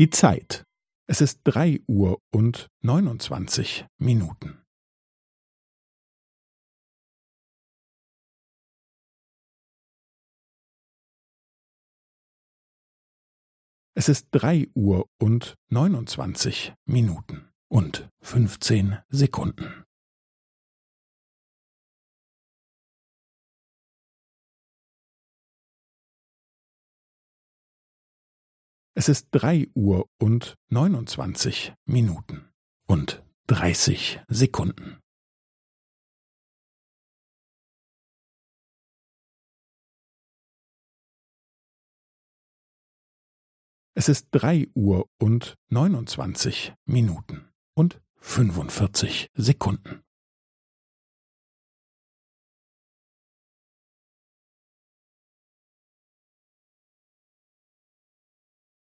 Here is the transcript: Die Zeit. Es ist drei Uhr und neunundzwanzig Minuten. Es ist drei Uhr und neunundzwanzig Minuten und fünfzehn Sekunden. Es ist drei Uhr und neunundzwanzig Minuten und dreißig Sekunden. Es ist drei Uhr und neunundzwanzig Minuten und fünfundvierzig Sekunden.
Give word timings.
Die 0.00 0.08
Zeit. 0.08 0.64
Es 1.10 1.20
ist 1.20 1.42
drei 1.44 1.78
Uhr 1.86 2.22
und 2.32 2.68
neunundzwanzig 2.80 3.84
Minuten. 3.98 4.62
Es 13.94 14.08
ist 14.08 14.28
drei 14.30 14.68
Uhr 14.74 15.06
und 15.20 15.56
neunundzwanzig 15.68 16.72
Minuten 16.86 17.50
und 17.68 18.08
fünfzehn 18.22 19.00
Sekunden. 19.10 19.84
Es 29.00 29.08
ist 29.08 29.28
drei 29.30 29.66
Uhr 29.74 30.10
und 30.18 30.56
neunundzwanzig 30.68 31.72
Minuten 31.86 32.52
und 32.86 33.24
dreißig 33.46 34.20
Sekunden. 34.28 35.00
Es 43.94 44.10
ist 44.10 44.28
drei 44.32 44.68
Uhr 44.74 45.08
und 45.18 45.54
neunundzwanzig 45.70 46.74
Minuten 46.84 47.48
und 47.74 48.02
fünfundvierzig 48.16 49.30
Sekunden. 49.32 50.02